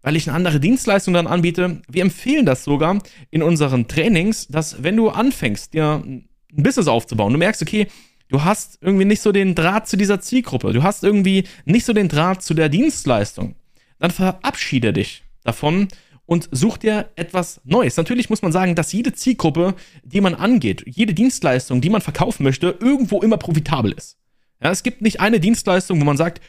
weil 0.04 0.16
ich 0.16 0.28
eine 0.28 0.36
andere 0.36 0.60
Dienstleistung 0.60 1.16
dann 1.16 1.26
anbiete. 1.26 1.82
Wir 1.90 2.04
empfehlen 2.04 2.46
das 2.46 2.64
sogar 2.64 3.02
in 3.32 3.42
unseren 3.42 3.88
Trainings, 3.88 4.48
dass 4.48 4.84
wenn 4.84 4.96
du 4.96 5.10
anfängst, 5.10 5.74
dir 5.74 6.04
ein 6.06 6.30
Business 6.54 6.88
aufzubauen, 6.88 7.34
du 7.34 7.40
merkst, 7.40 7.64
okay, 7.64 7.88
du 8.28 8.44
hast 8.44 8.78
irgendwie 8.82 9.06
nicht 9.06 9.24
so 9.24 9.32
den 9.32 9.56
Draht 9.56 9.88
zu 9.88 9.98
dieser 9.98 10.22
Zielgruppe, 10.22 10.74
du 10.74 10.84
hast 10.84 11.04
irgendwie 11.04 11.46
nicht 11.66 11.88
so 11.88 11.94
den 11.94 12.08
Draht 12.08 12.44
zu 12.44 12.54
der 12.54 12.70
Dienstleistung, 12.70 13.56
dann 13.98 14.12
verabschiede 14.12 14.94
dich 14.94 15.24
davon 15.44 15.88
und 16.26 16.50
such 16.52 16.78
dir 16.78 17.12
etwas 17.16 17.62
Neues. 17.64 17.98
Natürlich 17.98 18.30
muss 18.30 18.42
man 18.42 18.52
sagen, 18.52 18.76
dass 18.76 18.92
jede 18.92 19.14
Zielgruppe, 19.14 19.76
die 20.04 20.22
man 20.22 20.36
angeht, 20.36 20.84
jede 20.86 21.14
Dienstleistung, 21.14 21.82
die 21.82 21.90
man 21.90 22.02
verkaufen 22.02 22.44
möchte, 22.44 22.78
irgendwo 22.80 23.22
immer 23.22 23.38
profitabel 23.38 23.92
ist. 23.92 24.18
Ja, 24.62 24.72
es 24.72 24.84
gibt 24.84 25.02
nicht 25.02 25.20
eine 25.20 25.40
Dienstleistung, 25.40 26.00
wo 26.00 26.06
man 26.06 26.18
sagt, 26.18 26.42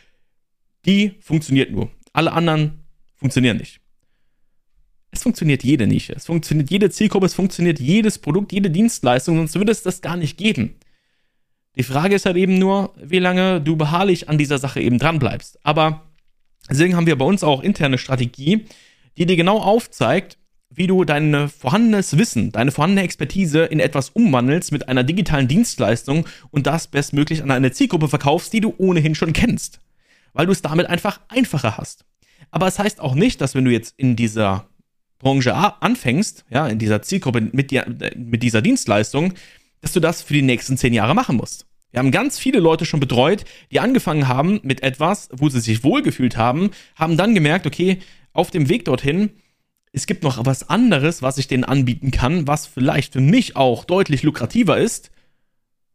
die 0.87 1.17
funktioniert 1.20 1.70
nur. 1.73 1.90
Alle 2.12 2.32
anderen 2.32 2.84
funktionieren 3.14 3.58
nicht. 3.58 3.81
Es 5.11 5.23
funktioniert 5.23 5.64
jede 5.64 5.87
Nische, 5.87 6.12
es 6.14 6.26
funktioniert 6.26 6.70
jede 6.70 6.90
Zielgruppe, 6.90 7.26
es 7.26 7.34
funktioniert 7.34 7.81
jedes 7.81 8.19
Produkt, 8.19 8.52
jede 8.52 8.70
Dienstleistung, 8.70 9.37
sonst 9.37 9.55
würde 9.55 9.73
es 9.73 9.82
das 9.82 10.02
gar 10.02 10.17
nicht 10.17 10.37
geben. 10.37 10.76
Die 11.76 11.82
Frage 11.82 12.14
ist 12.14 12.26
halt 12.26 12.37
eben 12.37 12.58
nur, 12.58 12.94
wie 13.02 13.19
lange 13.19 13.61
du 13.61 13.76
beharrlich 13.76 14.28
an 14.28 14.38
dieser 14.38 14.59
Sache 14.59 14.80
eben 14.80 14.99
dran 14.99 15.18
bleibst. 15.18 15.59
Aber 15.62 16.02
deswegen 16.71 16.97
haben 16.97 17.06
wir 17.06 17.16
bei 17.16 17.25
uns 17.25 17.45
auch 17.45 17.62
interne 17.62 17.99
Strategie, 17.99 18.66
die 19.16 19.26
dir 19.26 19.37
genau 19.37 19.58
aufzeigt, 19.58 20.38
wie 20.70 20.87
du 20.87 21.04
dein 21.04 21.49
vorhandenes 21.49 22.18
Wissen, 22.18 22.52
deine 22.52 22.70
vorhandene 22.70 23.02
Expertise 23.02 23.64
in 23.64 23.80
etwas 23.80 24.11
umwandelst 24.11 24.73
mit 24.73 24.88
einer 24.88 25.04
digitalen 25.04 25.49
Dienstleistung 25.49 26.26
und 26.50 26.66
das 26.66 26.88
bestmöglich 26.88 27.42
an 27.42 27.50
eine 27.50 27.73
Zielgruppe 27.73 28.08
verkaufst, 28.08 28.52
die 28.52 28.61
du 28.61 28.75
ohnehin 28.76 29.14
schon 29.14 29.32
kennst. 29.32 29.80
Weil 30.32 30.46
du 30.46 30.52
es 30.52 30.62
damit 30.62 30.87
einfach 30.87 31.20
einfacher 31.28 31.78
hast. 31.78 32.04
Aber 32.50 32.66
es 32.66 32.75
das 32.75 32.85
heißt 32.85 33.00
auch 33.00 33.14
nicht, 33.14 33.40
dass 33.40 33.54
wenn 33.54 33.64
du 33.64 33.70
jetzt 33.70 33.94
in 33.96 34.16
dieser 34.16 34.68
Branche 35.18 35.54
anfängst, 35.54 36.44
ja, 36.50 36.66
in 36.68 36.78
dieser 36.78 37.00
Zielgruppe 37.02 37.40
mit, 37.40 37.70
dir, 37.70 37.87
mit 38.16 38.42
dieser 38.42 38.61
Dienstleistung, 38.61 39.32
dass 39.80 39.92
du 39.92 40.00
das 40.00 40.20
für 40.23 40.35
die 40.35 40.42
nächsten 40.42 40.76
zehn 40.76 40.92
Jahre 40.92 41.14
machen 41.14 41.37
musst. 41.37 41.66
Wir 41.96 42.00
haben 42.00 42.10
ganz 42.10 42.38
viele 42.38 42.58
Leute 42.58 42.84
schon 42.84 43.00
betreut, 43.00 43.46
die 43.72 43.80
angefangen 43.80 44.28
haben 44.28 44.60
mit 44.62 44.82
etwas, 44.82 45.30
wo 45.32 45.48
sie 45.48 45.60
sich 45.60 45.82
wohlgefühlt 45.82 46.36
haben, 46.36 46.72
haben 46.94 47.16
dann 47.16 47.34
gemerkt, 47.34 47.66
okay, 47.66 48.00
auf 48.34 48.50
dem 48.50 48.68
Weg 48.68 48.84
dorthin, 48.84 49.30
es 49.92 50.06
gibt 50.06 50.22
noch 50.22 50.44
was 50.44 50.68
anderes, 50.68 51.22
was 51.22 51.38
ich 51.38 51.48
denen 51.48 51.64
anbieten 51.64 52.10
kann, 52.10 52.46
was 52.46 52.66
vielleicht 52.66 53.14
für 53.14 53.22
mich 53.22 53.56
auch 53.56 53.86
deutlich 53.86 54.24
lukrativer 54.24 54.76
ist 54.76 55.10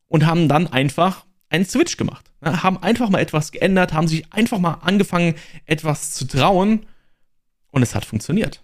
und 0.07 0.25
haben 0.25 0.47
dann 0.47 0.65
einfach 0.65 1.23
einen 1.49 1.65
Switch 1.65 1.97
gemacht. 1.97 2.31
Haben 2.43 2.81
einfach 2.81 3.11
mal 3.11 3.19
etwas 3.19 3.51
geändert, 3.51 3.93
haben 3.93 4.07
sich 4.07 4.33
einfach 4.33 4.57
mal 4.57 4.79
angefangen, 4.81 5.35
etwas 5.67 6.13
zu 6.13 6.25
trauen 6.25 6.87
und 7.69 7.83
es 7.83 7.93
hat 7.93 8.05
funktioniert. 8.05 8.63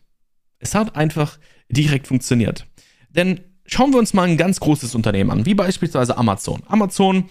Es 0.57 0.73
hat 0.73 0.95
einfach 0.95 1.37
direkt 1.69 2.07
funktioniert. 2.07 2.65
Denn 3.09 3.41
schauen 3.67 3.91
wir 3.91 3.99
uns 3.99 4.13
mal 4.13 4.23
ein 4.23 4.37
ganz 4.37 4.59
großes 4.59 4.95
Unternehmen 4.95 5.29
an, 5.29 5.45
wie 5.45 5.53
beispielsweise 5.53 6.17
Amazon. 6.17 6.63
Amazon 6.67 7.29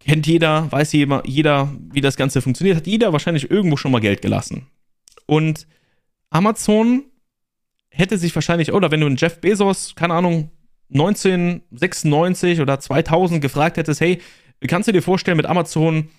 kennt 0.00 0.26
jeder, 0.26 0.70
weiß 0.70 0.92
jeder, 0.92 1.72
wie 1.92 2.00
das 2.00 2.16
Ganze 2.16 2.42
funktioniert, 2.42 2.76
hat 2.76 2.86
jeder 2.86 3.12
wahrscheinlich 3.12 3.50
irgendwo 3.50 3.76
schon 3.76 3.92
mal 3.92 4.00
Geld 4.00 4.20
gelassen. 4.20 4.66
Und 5.26 5.66
Amazon 6.30 7.04
hätte 7.88 8.18
sich 8.18 8.34
wahrscheinlich, 8.34 8.72
oder 8.72 8.90
wenn 8.90 9.00
du 9.00 9.06
einen 9.06 9.16
Jeff 9.16 9.40
Bezos, 9.40 9.94
keine 9.94 10.14
Ahnung, 10.14 10.50
1996 10.92 12.60
oder 12.60 12.78
2000 12.78 13.40
gefragt 13.40 13.76
hättest, 13.76 14.00
hey, 14.00 14.20
kannst 14.66 14.88
du 14.88 14.92
dir 14.92 15.02
vorstellen, 15.02 15.36
mit 15.36 15.46
Amazon 15.46 16.10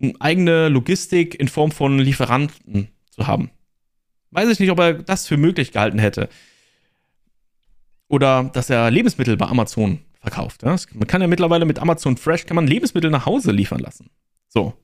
eine 0.00 0.14
eigene 0.20 0.68
Logistik 0.68 1.38
in 1.38 1.48
Form 1.48 1.70
von 1.72 1.98
Lieferanten 1.98 2.88
zu 3.10 3.26
haben? 3.26 3.50
Weiß 4.30 4.48
ich 4.48 4.60
nicht, 4.60 4.70
ob 4.70 4.78
er 4.78 4.94
das 4.94 5.26
für 5.26 5.36
möglich 5.36 5.72
gehalten 5.72 5.98
hätte. 5.98 6.28
Oder 8.12 8.50
dass 8.52 8.68
er 8.68 8.90
Lebensmittel 8.90 9.38
bei 9.38 9.46
Amazon 9.46 10.00
verkauft. 10.20 10.62
Man 10.62 11.06
kann 11.06 11.22
ja 11.22 11.26
mittlerweile 11.26 11.64
mit 11.64 11.78
Amazon 11.78 12.18
Fresh 12.18 12.44
kann 12.44 12.56
man 12.56 12.66
Lebensmittel 12.66 13.10
nach 13.10 13.24
Hause 13.24 13.52
liefern 13.52 13.78
lassen. 13.78 14.10
So. 14.48 14.74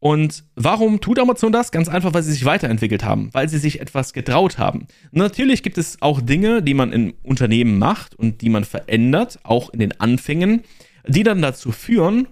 Und 0.00 0.42
warum 0.56 1.00
tut 1.00 1.20
Amazon 1.20 1.52
das? 1.52 1.70
Ganz 1.70 1.88
einfach, 1.88 2.12
weil 2.14 2.24
sie 2.24 2.32
sich 2.32 2.44
weiterentwickelt 2.44 3.04
haben, 3.04 3.30
weil 3.32 3.48
sie 3.48 3.58
sich 3.58 3.80
etwas 3.80 4.12
getraut 4.12 4.58
haben. 4.58 4.88
Natürlich 5.12 5.62
gibt 5.62 5.78
es 5.78 6.02
auch 6.02 6.20
Dinge, 6.20 6.64
die 6.64 6.74
man 6.74 6.92
im 6.92 7.14
Unternehmen 7.22 7.78
macht 7.78 8.16
und 8.16 8.42
die 8.42 8.48
man 8.48 8.64
verändert, 8.64 9.38
auch 9.44 9.70
in 9.70 9.78
den 9.78 10.00
Anfängen, 10.00 10.64
die 11.06 11.22
dann 11.22 11.40
dazu 11.40 11.70
führen, 11.70 12.26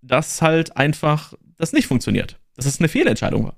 dass 0.00 0.40
halt 0.40 0.76
einfach 0.76 1.34
das 1.56 1.72
nicht 1.72 1.88
funktioniert. 1.88 2.38
Dass 2.54 2.66
es 2.66 2.78
eine 2.78 2.88
Fehlentscheidung 2.88 3.44
war. 3.46 3.56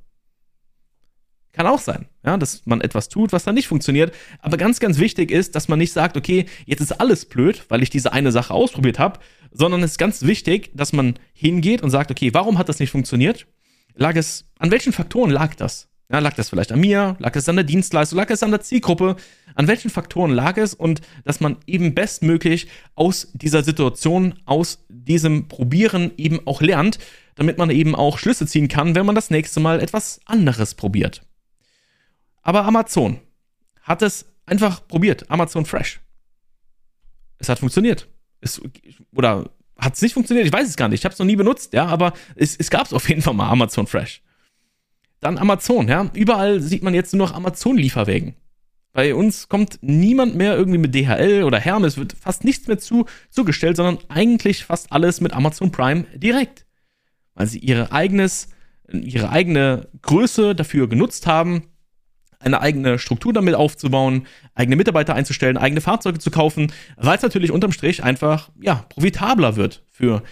Kann 1.52 1.66
auch 1.66 1.80
sein, 1.80 2.07
ja, 2.25 2.37
dass 2.37 2.64
man 2.64 2.80
etwas 2.80 3.09
tut, 3.09 3.33
was 3.33 3.42
dann 3.42 3.57
nicht 3.57 3.66
funktioniert. 3.66 4.14
Aber 4.38 4.57
ganz, 4.57 4.78
ganz 4.78 4.99
wichtig 4.99 5.33
ist, 5.33 5.57
dass 5.57 5.66
man 5.66 5.80
nicht 5.80 5.92
sagt, 5.92 6.16
okay, 6.16 6.47
jetzt 6.64 6.80
ist 6.80 6.92
alles 6.92 7.25
blöd, 7.25 7.64
weil 7.69 7.83
ich 7.83 7.90
diese 7.90 8.12
eine 8.12 8.30
Sache 8.30 8.54
ausprobiert 8.54 9.00
habe, 9.00 9.19
sondern 9.50 9.83
es 9.83 9.92
ist 9.92 9.99
ganz 9.99 10.23
wichtig, 10.23 10.71
dass 10.75 10.92
man 10.92 11.14
hingeht 11.33 11.83
und 11.83 11.90
sagt, 11.90 12.12
okay, 12.12 12.33
warum 12.33 12.57
hat 12.57 12.69
das 12.69 12.78
nicht 12.78 12.90
funktioniert? 12.90 13.47
Lag 13.95 14.14
es, 14.14 14.45
an 14.59 14.71
welchen 14.71 14.92
Faktoren 14.92 15.30
lag 15.30 15.57
das? 15.57 15.88
Ja, 16.12 16.19
lag 16.19 16.35
das 16.35 16.49
vielleicht 16.50 16.73
an 16.73 16.80
mir? 16.80 17.16
Lag 17.21 17.37
es 17.37 17.49
an 17.49 17.57
der 17.57 17.64
Dienstleistung? 17.64 18.16
Lag 18.19 18.30
es 18.30 18.42
an 18.42 18.50
der 18.50 18.61
Zielgruppe? 18.61 19.16
An 19.54 19.69
welchen 19.69 19.90
Faktoren 19.90 20.33
lag 20.33 20.57
es? 20.57 20.75
Und 20.75 21.00
dass 21.25 21.40
man 21.40 21.57
eben 21.66 21.95
bestmöglich 21.95 22.66
aus 22.97 23.28
dieser 23.33 23.62
Situation, 23.62 24.35
aus 24.45 24.85
diesem 24.88 25.47
Probieren 25.47 26.11
eben 26.16 26.47
auch 26.47 26.62
lernt, 26.62 26.99
damit 27.37 27.59
man 27.59 27.71
eben 27.71 27.95
auch 27.95 28.19
Schlüsse 28.19 28.47
ziehen 28.47 28.66
kann, 28.66 28.97
wenn 28.97 29.07
man 29.07 29.14
das 29.14 29.30
nächste 29.30 29.61
Mal 29.61 29.80
etwas 29.80 30.21
anderes 30.26 30.75
probiert. 30.75 31.23
Aber 32.42 32.64
Amazon 32.64 33.20
hat 33.82 34.02
es 34.02 34.26
einfach 34.47 34.87
probiert. 34.87 35.30
Amazon 35.30 35.64
Fresh. 35.64 36.00
Es 37.38 37.49
hat 37.49 37.59
funktioniert. 37.59 38.09
Es, 38.40 38.61
oder 39.14 39.50
hat 39.78 39.94
es 39.94 40.02
nicht 40.02 40.14
funktioniert? 40.14 40.47
Ich 40.47 40.52
weiß 40.52 40.68
es 40.68 40.76
gar 40.76 40.88
nicht. 40.88 41.00
Ich 41.00 41.04
habe 41.04 41.12
es 41.12 41.18
noch 41.18 41.26
nie 41.26 41.37
benutzt, 41.37 41.73
ja, 41.73 41.87
aber 41.87 42.12
es, 42.37 42.70
gab 42.70 42.87
es 42.87 42.92
auf 42.92 43.09
jeden 43.09 43.23
Fall 43.23 43.35
mal, 43.35 43.49
Amazon 43.49 43.87
Fresh. 43.87 44.23
Dann 45.20 45.38
Amazon, 45.38 45.88
ja. 45.88 46.11
Überall 46.14 46.61
sieht 46.61 46.82
man 46.82 46.94
jetzt 46.94 47.12
nur 47.12 47.26
noch 47.26 47.35
Amazon-Lieferwägen. 47.35 48.35
Bei 48.92 49.14
uns 49.14 49.49
kommt 49.49 49.78
niemand 49.82 50.35
mehr 50.35 50.56
irgendwie 50.56 50.78
mit 50.78 50.94
DHL 50.94 51.44
oder 51.44 51.61
Hermes, 51.61 51.97
wird 51.97 52.14
fast 52.14 52.44
nichts 52.44 52.66
mehr 52.66 52.78
zu, 52.78 53.06
zugestellt, 53.30 53.76
sondern 53.76 53.99
eigentlich 54.09 54.64
fast 54.64 54.90
alles 54.90 55.20
mit 55.20 55.32
Amazon 55.32 55.70
Prime 55.70 56.04
direkt. 56.14 56.66
Weil 57.35 57.47
sie 57.47 57.59
ihre 57.59 57.92
eigenes, 57.92 58.49
ihre 58.90 59.30
eigene 59.30 59.88
Größe 60.02 60.54
dafür 60.54 60.88
genutzt 60.88 61.26
haben, 61.26 61.70
eine 62.40 62.61
eigene 62.61 62.99
Struktur 62.99 63.32
damit 63.32 63.54
aufzubauen, 63.54 64.26
eigene 64.54 64.76
Mitarbeiter 64.76 65.14
einzustellen, 65.14 65.56
eigene 65.56 65.80
Fahrzeuge 65.80 66.18
zu 66.18 66.30
kaufen, 66.30 66.73
weil 66.97 67.16
es 67.16 67.23
natürlich 67.23 67.52
unterm 67.52 67.73
Strich 67.73 68.02
einfach, 68.02 68.50
ja, 68.61 68.87
profitabler 68.88 69.56
wird 69.56 69.85
für 69.90 70.23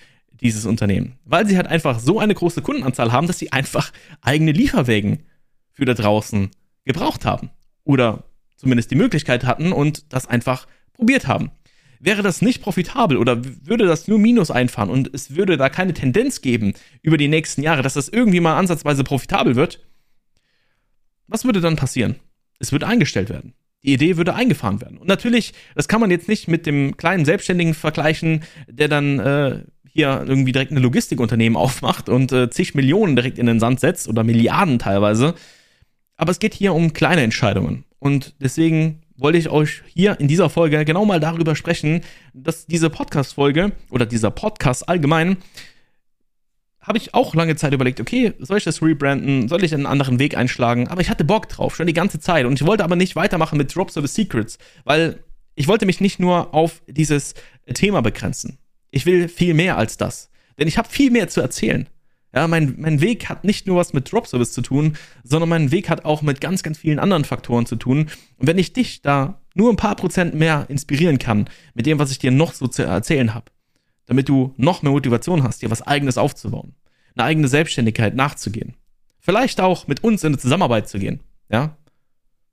dieses 0.41 0.67
Unternehmen. 0.67 1.19
Weil 1.25 1.47
sie 1.47 1.57
halt 1.57 1.67
einfach 1.67 2.01
so 2.01 2.19
eine 2.19 2.35
große 2.35 2.63
Kundenanzahl 2.63 3.13
haben, 3.13 3.27
dass 3.27 3.39
sie 3.39 3.53
einfach 3.53 3.93
eigene 4.23 4.53
Lieferwägen 4.53 5.25
für 5.73 5.85
da 5.85 5.95
draußen 5.95 6.51
gebraucht 6.85 7.25
haben. 7.25 7.51
Oder 7.85 8.25
zumindest 8.57 8.91
die 8.91 8.97
Möglichkeit 8.97 9.45
hatten 9.45 9.73
und 9.73 10.13
das 10.13 10.27
einfach 10.27 10.67
probiert 10.95 11.27
haben. 11.27 11.51
Wäre 12.01 12.23
das 12.23 12.43
nicht 12.43 12.63
profitabel 12.63 13.17
oder 13.17 13.43
würde 13.45 13.87
das 13.87 14.07
nur 14.07 14.19
Minus 14.19 14.51
einfahren 14.51 14.89
und 14.89 15.13
es 15.13 15.35
würde 15.35 15.57
da 15.57 15.69
keine 15.69 15.95
Tendenz 15.95 16.41
geben 16.41 16.75
über 17.03 17.17
die 17.17 17.29
nächsten 17.29 17.63
Jahre, 17.63 17.83
dass 17.83 17.95
das 17.95 18.09
irgendwie 18.09 18.41
mal 18.41 18.57
ansatzweise 18.57 19.03
profitabel 19.03 19.57
wird, 19.57 19.81
was 21.29 21.45
würde 21.45 21.61
dann 21.61 21.77
passieren? 21.77 22.17
Es 22.59 22.73
würde 22.73 22.87
eingestellt 22.87 23.29
werden. 23.29 23.55
Die 23.85 23.93
Idee 23.93 24.17
würde 24.17 24.35
eingefahren 24.35 24.81
werden. 24.81 24.99
Und 24.99 25.07
natürlich, 25.07 25.53
das 25.77 25.87
kann 25.87 26.01
man 26.01 26.11
jetzt 26.11 26.29
nicht 26.29 26.49
mit 26.49 26.67
dem 26.67 26.97
kleinen 26.97 27.25
Selbstständigen 27.25 27.75
vergleichen, 27.75 28.43
der 28.67 28.89
dann 28.89 29.21
äh, 29.21 29.61
hier 29.87 30.25
irgendwie 30.27 30.53
direkt 30.53 30.73
ein 30.73 30.79
Logistikunternehmen 30.79 31.57
aufmacht 31.59 32.09
und 32.09 32.33
äh, 32.33 32.51
zig 32.51 32.75
Millionen 32.75 33.15
direkt 33.15 33.39
in 33.39 33.47
den 33.47 33.61
Sand 33.61 33.81
setzt 33.81 34.09
oder 34.09 34.25
Milliarden 34.25 34.79
teilweise. 34.79 35.35
Aber 36.17 36.33
es 36.33 36.41
geht 36.41 36.55
hier 36.55 36.75
um 36.75 36.93
kleine 36.93 37.23
Entscheidungen. 37.23 37.85
Und 38.01 38.35
deswegen 38.41 39.03
wollte 39.17 39.39
ich 39.39 39.49
euch 39.51 39.83
hier 39.93 40.19
in 40.21 40.29
dieser 40.29 40.51
Folge 40.51 40.85
genau 40.85 41.05
mal 41.05 41.21
darüber 41.21 41.55
sprechen, 41.57 42.03
dass 42.33 42.67
diese 42.67 42.91
Podcast-Folge 42.91 43.73
oder 43.91 44.07
dieser 44.07 44.31
Podcast 44.31 44.89
allgemein 44.89 45.37
habe 46.81 46.99
ich 46.99 47.15
auch 47.15 47.35
lange 47.35 47.57
Zeit 47.57 47.73
überlegt, 47.73 48.01
okay, 48.01 48.33
soll 48.39 48.59
ich 48.59 48.65
das 48.65 48.83
rebranden? 48.83 49.49
Soll 49.49 49.65
ich 49.65 49.75
einen 49.75 49.87
anderen 49.87 50.19
Weg 50.19 50.37
einschlagen? 50.37 50.89
Aber 50.89 51.01
ich 51.01 51.11
hatte 51.11 51.25
Bock 51.25 51.49
drauf, 51.49 51.77
schon 51.77 51.87
die 51.87 51.93
ganze 51.93 52.21
Zeit. 52.21 52.47
Und 52.47 52.61
ich 52.61 52.67
wollte 52.67 52.85
aber 52.85 52.97
nicht 52.97 53.17
weitermachen 53.17 53.59
mit 53.59 53.75
Drop 53.75 53.91
Service 53.91 54.15
Secrets, 54.15 54.59
weil 54.85 55.23
ich 55.55 55.69
wollte 55.69 55.87
mich 55.87 56.01
nicht 56.01 56.21
nur 56.21 56.55
auf 56.55 56.83
dieses 56.87 57.35
Thema 57.75 58.01
begrenzen. 58.01 58.59
Ich 58.91 59.07
will 59.07 59.29
viel 59.29 59.55
mehr 59.55 59.77
als 59.77 59.97
das. 59.97 60.31
Denn 60.59 60.69
ich 60.69 60.79
habe 60.79 60.89
viel 60.89 61.11
mehr 61.11 61.29
zu 61.29 61.41
erzählen. 61.41 61.89
Ja, 62.35 62.47
mein, 62.47 62.77
mein 62.79 63.01
Weg 63.01 63.29
hat 63.29 63.45
nicht 63.45 63.67
nur 63.67 63.79
was 63.79 63.93
mit 63.93 64.11
Drop 64.11 64.27
Service 64.27 64.53
zu 64.53 64.61
tun, 64.61 64.97
sondern 65.25 65.49
mein 65.49 65.71
Weg 65.71 65.89
hat 65.89 66.05
auch 66.05 66.23
mit 66.23 66.41
ganz, 66.41 66.63
ganz 66.63 66.79
vielen 66.79 66.99
anderen 66.99 67.25
Faktoren 67.25 67.67
zu 67.67 67.77
tun. 67.77 68.09
Und 68.37 68.47
wenn 68.47 68.59
ich 68.59 68.73
dich 68.73 69.03
da 69.03 69.41
nur 69.55 69.71
ein 69.71 69.77
paar 69.77 69.97
Prozent 69.97 70.35
mehr 70.35 70.67
inspirieren 70.69 71.19
kann 71.19 71.49
mit 71.75 71.87
dem, 71.87 71.99
was 71.99 72.11
ich 72.11 72.19
dir 72.19 72.31
noch 72.31 72.53
so 72.53 72.69
zu 72.69 72.85
erzählen 72.85 73.35
habe, 73.35 73.47
damit 74.09 74.29
du 74.29 74.55
noch 74.57 74.83
mehr 74.83 74.91
Motivation 74.91 75.45
hast, 75.45 75.63
dir 75.63 75.71
was 75.71 75.83
eigenes 75.83 76.19
aufzubauen, 76.19 76.75
eine 77.15 77.25
eigene 77.25 77.47
Selbstständigkeit 77.47 78.17
nachzugehen. 78.17 78.75
Vielleicht 79.21 79.61
auch 79.61 79.87
mit 79.87 80.03
uns 80.03 80.25
in 80.25 80.29
eine 80.29 80.39
Zusammenarbeit 80.39 80.89
zu 80.89 80.99
gehen, 80.99 81.21
ja? 81.51 81.77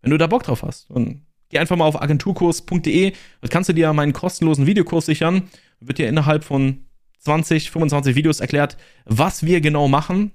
Wenn 0.01 0.12
du 0.12 0.17
da 0.17 0.27
Bock 0.27 0.43
drauf 0.43 0.62
hast. 0.62 0.89
Und 0.91 1.25
geh 1.50 1.57
einfach 1.57 1.77
mal 1.77 1.85
auf 1.85 2.00
agenturkurs.de, 2.00 3.13
dort 3.41 3.51
kannst 3.51 3.69
du 3.69 3.74
dir 3.74 3.91
meinen 3.93 4.13
kostenlosen 4.13 4.67
Videokurs 4.67 5.07
sichern. 5.07 5.43
Wird 5.79 5.97
dir 5.97 6.09
innerhalb 6.09 6.43
von 6.43 6.85
20, 7.19 7.71
25 7.71 8.15
Videos 8.15 8.41
erklärt, 8.41 8.77
was 9.05 9.45
wir 9.45 9.62
genau 9.62 9.88
machen, 9.88 10.31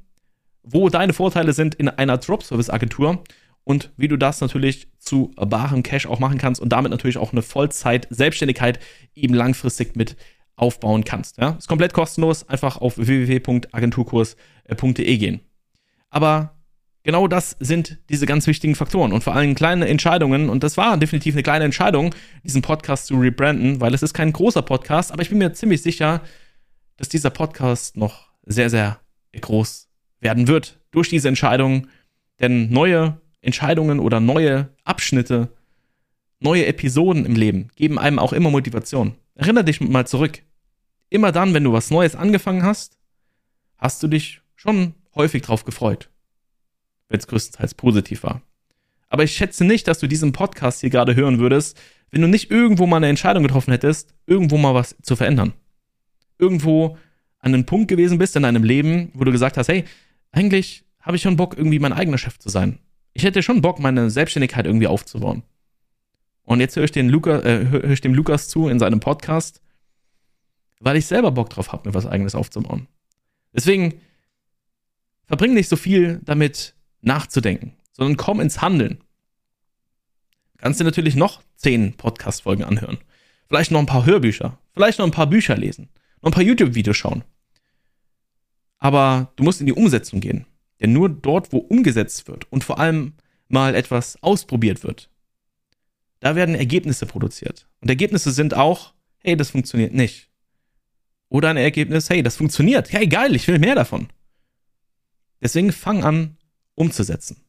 wo 0.62 0.88
deine 0.88 1.12
Vorteile 1.12 1.52
sind 1.52 1.74
in 1.74 1.88
einer 1.88 2.18
Drop-Service-Agentur 2.18 3.22
und 3.62 3.92
wie 3.96 4.08
du 4.08 4.16
das 4.16 4.40
natürlich 4.40 4.88
zu 4.98 5.32
barem 5.36 5.82
Cash 5.82 6.06
auch 6.06 6.18
machen 6.18 6.38
kannst 6.38 6.60
und 6.60 6.70
damit 6.70 6.90
natürlich 6.90 7.18
auch 7.18 7.32
eine 7.32 7.42
Vollzeit-Selbstständigkeit 7.42 8.80
eben 9.14 9.34
langfristig 9.34 9.94
mit 9.96 10.16
aufbauen 10.60 11.04
kannst. 11.04 11.38
Ja? 11.38 11.56
Ist 11.58 11.68
komplett 11.68 11.94
kostenlos, 11.94 12.48
einfach 12.48 12.76
auf 12.76 12.98
www.agenturkurs.de 12.98 15.16
gehen. 15.16 15.40
Aber 16.10 16.58
genau 17.02 17.26
das 17.28 17.56
sind 17.60 17.98
diese 18.10 18.26
ganz 18.26 18.46
wichtigen 18.46 18.74
Faktoren 18.74 19.12
und 19.12 19.24
vor 19.24 19.34
allem 19.34 19.54
kleine 19.54 19.88
Entscheidungen. 19.88 20.50
Und 20.50 20.62
das 20.62 20.76
war 20.76 20.98
definitiv 20.98 21.34
eine 21.34 21.42
kleine 21.42 21.64
Entscheidung, 21.64 22.14
diesen 22.44 22.60
Podcast 22.62 23.06
zu 23.06 23.18
rebranden, 23.18 23.80
weil 23.80 23.94
es 23.94 24.02
ist 24.02 24.12
kein 24.12 24.32
großer 24.32 24.62
Podcast, 24.62 25.12
aber 25.12 25.22
ich 25.22 25.30
bin 25.30 25.38
mir 25.38 25.54
ziemlich 25.54 25.82
sicher, 25.82 26.20
dass 26.96 27.08
dieser 27.08 27.30
Podcast 27.30 27.96
noch 27.96 28.28
sehr, 28.44 28.68
sehr 28.68 29.00
groß 29.40 29.88
werden 30.20 30.46
wird 30.46 30.78
durch 30.90 31.08
diese 31.08 31.28
Entscheidung. 31.28 31.86
Denn 32.38 32.70
neue 32.70 33.18
Entscheidungen 33.40 34.00
oder 34.00 34.20
neue 34.20 34.68
Abschnitte, 34.84 35.48
neue 36.40 36.66
Episoden 36.66 37.24
im 37.24 37.34
Leben 37.34 37.68
geben 37.76 37.98
einem 37.98 38.18
auch 38.18 38.34
immer 38.34 38.50
Motivation. 38.50 39.14
Erinnere 39.34 39.64
dich 39.64 39.80
mal 39.80 40.06
zurück 40.06 40.42
immer 41.10 41.32
dann, 41.32 41.52
wenn 41.52 41.64
du 41.64 41.72
was 41.72 41.90
Neues 41.90 42.14
angefangen 42.14 42.62
hast, 42.62 42.96
hast 43.76 44.02
du 44.02 44.08
dich 44.08 44.40
schon 44.54 44.94
häufig 45.14 45.42
drauf 45.42 45.64
gefreut. 45.64 46.08
Wenn 47.08 47.18
es 47.18 47.26
größtenteils 47.26 47.74
positiv 47.74 48.22
war. 48.22 48.40
Aber 49.08 49.24
ich 49.24 49.32
schätze 49.32 49.64
nicht, 49.64 49.88
dass 49.88 49.98
du 49.98 50.06
diesen 50.06 50.32
Podcast 50.32 50.80
hier 50.80 50.90
gerade 50.90 51.16
hören 51.16 51.40
würdest, 51.40 51.78
wenn 52.10 52.22
du 52.22 52.28
nicht 52.28 52.50
irgendwo 52.50 52.86
mal 52.86 52.98
eine 52.98 53.08
Entscheidung 53.08 53.42
getroffen 53.42 53.72
hättest, 53.72 54.14
irgendwo 54.26 54.56
mal 54.56 54.74
was 54.74 54.96
zu 55.02 55.16
verändern. 55.16 55.52
Irgendwo 56.38 56.96
an 57.40 57.54
einem 57.54 57.66
Punkt 57.66 57.88
gewesen 57.88 58.18
bist 58.18 58.36
in 58.36 58.44
deinem 58.44 58.62
Leben, 58.62 59.10
wo 59.14 59.24
du 59.24 59.32
gesagt 59.32 59.56
hast, 59.56 59.68
hey, 59.68 59.84
eigentlich 60.30 60.84
habe 61.00 61.16
ich 61.16 61.22
schon 61.22 61.36
Bock, 61.36 61.56
irgendwie 61.56 61.78
mein 61.78 61.92
eigener 61.92 62.18
Chef 62.18 62.38
zu 62.38 62.48
sein. 62.48 62.78
Ich 63.12 63.24
hätte 63.24 63.42
schon 63.42 63.62
Bock, 63.62 63.80
meine 63.80 64.10
Selbstständigkeit 64.10 64.66
irgendwie 64.66 64.86
aufzubauen. 64.86 65.42
Und 66.44 66.60
jetzt 66.60 66.76
höre 66.76 66.84
ich, 66.84 66.92
den 66.92 67.08
Luca, 67.08 67.40
äh, 67.40 67.68
höre 67.68 67.90
ich 67.90 68.00
dem 68.00 68.14
Lukas 68.14 68.48
zu 68.48 68.68
in 68.68 68.78
seinem 68.78 69.00
Podcast 69.00 69.60
weil 70.80 70.96
ich 70.96 71.06
selber 71.06 71.30
Bock 71.30 71.50
drauf 71.50 71.72
habe, 71.72 71.88
mir 71.88 71.94
was 71.94 72.06
eigenes 72.06 72.34
aufzubauen. 72.34 72.88
Deswegen 73.54 74.00
verbring 75.26 75.54
nicht 75.54 75.68
so 75.68 75.76
viel 75.76 76.20
damit 76.24 76.74
nachzudenken, 77.02 77.74
sondern 77.92 78.16
komm 78.16 78.40
ins 78.40 78.60
Handeln. 78.60 78.98
Kannst 80.58 80.80
dir 80.80 80.84
natürlich 80.84 81.16
noch 81.16 81.42
zehn 81.56 81.94
Podcast-Folgen 81.94 82.64
anhören. 82.64 82.98
Vielleicht 83.48 83.70
noch 83.70 83.80
ein 83.80 83.86
paar 83.86 84.04
Hörbücher. 84.04 84.58
Vielleicht 84.72 84.98
noch 84.98 85.06
ein 85.06 85.12
paar 85.12 85.26
Bücher 85.26 85.56
lesen. 85.56 85.88
Noch 86.22 86.30
ein 86.30 86.34
paar 86.34 86.42
YouTube-Videos 86.42 86.96
schauen. 86.96 87.24
Aber 88.78 89.32
du 89.36 89.44
musst 89.44 89.60
in 89.60 89.66
die 89.66 89.72
Umsetzung 89.72 90.20
gehen. 90.20 90.46
Denn 90.80 90.92
nur 90.92 91.08
dort, 91.08 91.52
wo 91.52 91.58
umgesetzt 91.58 92.28
wird 92.28 92.50
und 92.50 92.64
vor 92.64 92.78
allem 92.78 93.14
mal 93.48 93.74
etwas 93.74 94.22
ausprobiert 94.22 94.82
wird, 94.82 95.10
da 96.20 96.36
werden 96.36 96.54
Ergebnisse 96.54 97.06
produziert. 97.06 97.66
Und 97.80 97.88
Ergebnisse 97.88 98.30
sind 98.30 98.54
auch, 98.54 98.94
hey, 99.18 99.36
das 99.36 99.50
funktioniert 99.50 99.94
nicht. 99.94 100.29
Oder 101.30 101.48
ein 101.48 101.56
Ergebnis, 101.56 102.10
hey, 102.10 102.22
das 102.22 102.36
funktioniert. 102.36 102.92
Hey, 102.92 103.06
geil, 103.06 103.34
ich 103.34 103.46
will 103.48 103.58
mehr 103.58 103.76
davon. 103.76 104.08
Deswegen 105.40 105.72
fang 105.72 106.04
an, 106.04 106.36
umzusetzen. 106.74 107.44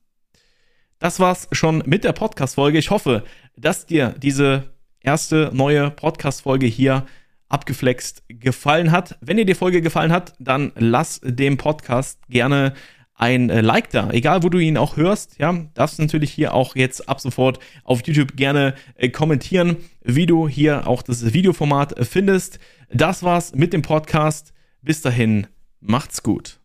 Das 1.00 1.20
war's 1.20 1.48
schon 1.52 1.82
mit 1.88 2.04
der 2.04 2.14
Podcast-Folge. 2.14 2.78
Ich 2.78 2.92
hoffe, 2.92 3.24
dass 3.58 3.88
dir 3.88 4.16
diese 4.18 4.72
erste 5.02 5.50
neue 5.52 5.90
Podcast-Folge 5.90 6.68
hier 6.68 7.08
abgeflext 7.50 8.24
gefallen 8.28 8.92
hat. 8.92 9.18
Wenn 9.20 9.38
dir 9.38 9.46
die 9.46 9.56
Folge 9.56 9.82
gefallen 9.82 10.12
hat, 10.12 10.36
dann 10.40 10.72
lass 10.76 11.20
dem 11.24 11.58
Podcast 11.58 12.20
gerne 12.30 12.76
ein 13.22 13.52
äh, 13.52 13.62
Like 13.62 13.92
da, 13.92 14.10
egal 14.10 14.42
wo 14.42 14.50
du 14.50 14.58
ihn 14.58 14.78
auch 14.78 14.98
hörst. 14.98 15.38
Ja, 15.38 15.54
darfst 15.76 16.00
natürlich 16.00 16.32
hier 16.32 16.56
auch 16.56 16.76
jetzt 16.76 17.08
ab 17.08 17.22
sofort 17.22 17.60
auf 17.84 18.06
YouTube 18.06 18.36
gerne 18.36 18.74
äh, 18.96 19.10
kommentieren, 19.10 19.78
wie 20.04 20.26
du 20.26 20.48
hier 20.48 20.88
auch 20.88 21.04
das 21.04 21.32
Videoformat 21.32 22.00
äh, 22.00 22.04
findest. 22.04 22.60
Das 22.92 23.22
war's 23.22 23.54
mit 23.54 23.74
dem 23.74 23.84
Podcast. 23.84 24.54
Bis 24.82 25.02
dahin, 25.02 25.46
macht's 25.80 26.24
gut. 26.24 26.61